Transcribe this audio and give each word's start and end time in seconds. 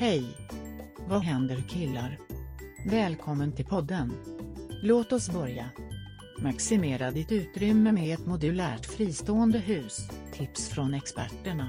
Hej! 0.00 0.24
Vad 1.08 1.20
händer 1.20 1.62
killar? 1.68 2.18
Välkommen 2.86 3.52
till 3.52 3.64
podden. 3.64 4.12
Låt 4.82 5.12
oss 5.12 5.30
börja. 5.30 5.70
Maximera 6.42 7.10
ditt 7.10 7.32
utrymme 7.32 7.92
med 7.92 8.14
ett 8.14 8.26
modulärt 8.26 8.86
fristående 8.86 9.58
hus, 9.58 10.08
tips 10.32 10.68
från 10.68 10.94
experterna. 10.94 11.68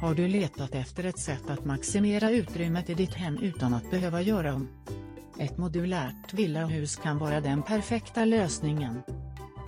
Har 0.00 0.14
du 0.14 0.28
letat 0.28 0.74
efter 0.74 1.04
ett 1.04 1.18
sätt 1.18 1.50
att 1.50 1.64
maximera 1.64 2.30
utrymmet 2.30 2.90
i 2.90 2.94
ditt 2.94 3.14
hem 3.14 3.38
utan 3.38 3.74
att 3.74 3.90
behöva 3.90 4.22
göra 4.22 4.54
om? 4.54 4.68
Ett 5.38 5.58
modulärt 5.58 6.34
villahus 6.34 6.96
kan 6.96 7.18
vara 7.18 7.40
den 7.40 7.62
perfekta 7.62 8.24
lösningen. 8.24 9.02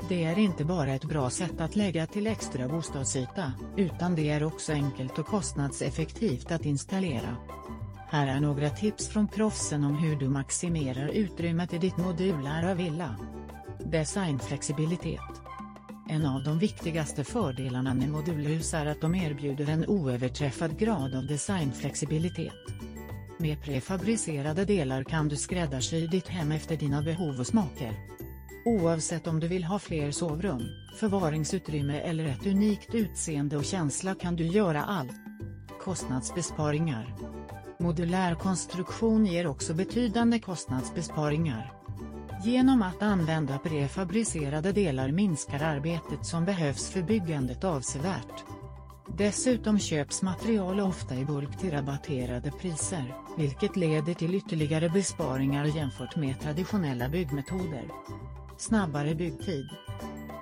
Det 0.08 0.24
är 0.24 0.38
inte 0.38 0.64
bara 0.64 0.94
ett 0.94 1.04
bra 1.04 1.30
sätt 1.30 1.60
att 1.60 1.76
lägga 1.76 2.06
till 2.06 2.26
extra 2.26 2.68
bostadsyta, 2.68 3.52
utan 3.76 4.14
det 4.14 4.30
är 4.30 4.44
också 4.44 4.72
enkelt 4.72 5.18
och 5.18 5.26
kostnadseffektivt 5.26 6.52
att 6.52 6.64
installera. 6.64 7.36
Här 8.08 8.26
är 8.26 8.40
några 8.40 8.70
tips 8.70 9.08
från 9.08 9.28
proffsen 9.28 9.84
om 9.84 9.96
hur 9.96 10.16
du 10.16 10.28
maximerar 10.28 11.08
utrymmet 11.08 11.72
i 11.72 11.78
ditt 11.78 11.96
modulära 11.96 12.74
villa. 12.74 13.16
Designflexibilitet. 13.84 15.20
En 16.08 16.26
av 16.26 16.44
de 16.44 16.58
viktigaste 16.58 17.24
fördelarna 17.24 17.94
med 17.94 18.08
modulhus 18.08 18.74
är 18.74 18.86
att 18.86 19.00
de 19.00 19.14
erbjuder 19.14 19.68
en 19.68 19.86
oöverträffad 19.86 20.78
grad 20.78 21.14
av 21.14 21.26
designflexibilitet. 21.26 22.52
Med 23.38 23.62
prefabricerade 23.62 24.64
delar 24.64 25.04
kan 25.04 25.28
du 25.28 25.36
skräddarsy 25.36 26.06
ditt 26.06 26.28
hem 26.28 26.52
efter 26.52 26.76
dina 26.76 27.02
behov 27.02 27.40
och 27.40 27.46
smaker. 27.46 27.92
Oavsett 28.68 29.26
om 29.26 29.40
du 29.40 29.48
vill 29.48 29.64
ha 29.64 29.78
fler 29.78 30.10
sovrum, 30.10 30.62
förvaringsutrymme 30.94 32.00
eller 32.00 32.24
ett 32.24 32.46
unikt 32.46 32.94
utseende 32.94 33.56
och 33.56 33.64
känsla 33.64 34.14
kan 34.14 34.36
du 34.36 34.46
göra 34.46 34.84
allt. 34.84 35.20
Kostnadsbesparingar. 35.84 37.14
Modulär 37.78 38.34
konstruktion 38.34 39.26
ger 39.26 39.46
också 39.46 39.74
betydande 39.74 40.38
kostnadsbesparingar. 40.38 41.72
Genom 42.44 42.82
att 42.82 43.02
använda 43.02 43.58
prefabricerade 43.58 44.72
delar 44.72 45.10
minskar 45.10 45.62
arbetet 45.62 46.26
som 46.26 46.44
behövs 46.44 46.90
för 46.90 47.02
byggandet 47.02 47.64
avsevärt. 47.64 48.44
Dessutom 49.18 49.78
köps 49.78 50.22
material 50.22 50.80
ofta 50.80 51.14
i 51.14 51.24
bulk 51.24 51.58
till 51.58 51.70
rabatterade 51.70 52.50
priser, 52.50 53.14
vilket 53.36 53.76
leder 53.76 54.14
till 54.14 54.34
ytterligare 54.34 54.88
besparingar 54.88 55.64
jämfört 55.64 56.16
med 56.16 56.40
traditionella 56.40 57.08
byggmetoder. 57.08 57.84
Snabbare 58.58 59.14
byggtid. 59.14 59.68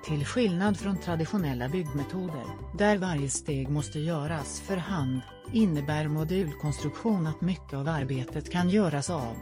Till 0.05 0.25
skillnad 0.25 0.77
från 0.77 0.97
traditionella 0.97 1.69
byggmetoder, 1.69 2.45
där 2.77 2.97
varje 2.97 3.29
steg 3.29 3.69
måste 3.69 3.99
göras 3.99 4.61
för 4.61 4.77
hand, 4.77 5.21
innebär 5.53 6.07
modulkonstruktion 6.07 7.27
att 7.27 7.41
mycket 7.41 7.73
av 7.73 7.87
arbetet 7.87 8.51
kan 8.51 8.69
göras 8.69 9.09
av. 9.09 9.35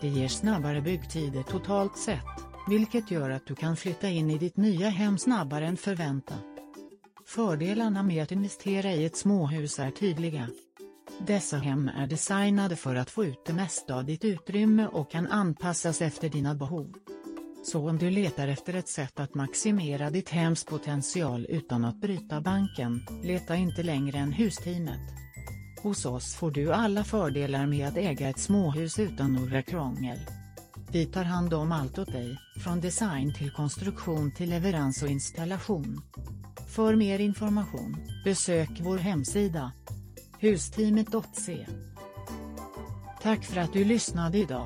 Det 0.00 0.08
ger 0.08 0.28
snabbare 0.28 0.80
byggtider 0.80 1.42
totalt 1.42 1.98
sett, 1.98 2.44
vilket 2.68 3.10
gör 3.10 3.30
att 3.30 3.46
du 3.46 3.54
kan 3.54 3.76
flytta 3.76 4.08
in 4.08 4.30
i 4.30 4.38
ditt 4.38 4.56
nya 4.56 4.88
hem 4.88 5.18
snabbare 5.18 5.66
än 5.66 5.76
förväntat. 5.76 6.44
Fördelarna 7.26 8.02
med 8.02 8.22
att 8.22 8.32
investera 8.32 8.90
i 8.92 9.04
ett 9.04 9.16
småhus 9.16 9.78
är 9.78 9.90
tydliga. 9.90 10.48
Dessa 11.18 11.56
hem 11.56 11.88
är 11.88 12.06
designade 12.06 12.76
för 12.76 12.94
att 12.94 13.10
få 13.10 13.24
ut 13.24 13.44
det 13.46 13.52
mesta 13.52 13.94
av 13.94 14.04
ditt 14.04 14.24
utrymme 14.24 14.86
och 14.86 15.10
kan 15.10 15.26
anpassas 15.26 16.02
efter 16.02 16.28
dina 16.28 16.54
behov. 16.54 16.96
Så 17.66 17.88
om 17.88 17.98
du 17.98 18.10
letar 18.10 18.48
efter 18.48 18.74
ett 18.74 18.88
sätt 18.88 19.20
att 19.20 19.34
maximera 19.34 20.10
ditt 20.10 20.28
hems 20.28 20.64
potential 20.64 21.46
utan 21.48 21.84
att 21.84 22.00
bryta 22.00 22.40
banken, 22.40 23.06
leta 23.22 23.56
inte 23.56 23.82
längre 23.82 24.18
än 24.18 24.32
Husteamet. 24.32 25.00
Hos 25.82 26.06
oss 26.06 26.34
får 26.34 26.50
du 26.50 26.72
alla 26.72 27.04
fördelar 27.04 27.66
med 27.66 27.88
att 27.88 27.96
äga 27.96 28.28
ett 28.28 28.38
småhus 28.38 28.98
utan 28.98 29.32
några 29.32 29.62
krångel. 29.62 30.18
Vi 30.92 31.06
tar 31.06 31.24
hand 31.24 31.54
om 31.54 31.72
allt 31.72 31.98
åt 31.98 32.12
dig, 32.12 32.38
från 32.64 32.80
design 32.80 33.34
till 33.34 33.50
konstruktion 33.50 34.30
till 34.30 34.50
leverans 34.50 35.02
och 35.02 35.08
installation. 35.08 36.00
För 36.68 36.96
mer 36.96 37.18
information, 37.18 37.96
besök 38.24 38.70
vår 38.80 38.98
hemsida. 38.98 39.72
Husteamet.se 40.40 41.66
Tack 43.22 43.44
för 43.44 43.60
att 43.60 43.72
du 43.72 43.84
lyssnade 43.84 44.38
idag. 44.38 44.64